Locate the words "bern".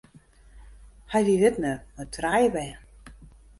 2.59-2.83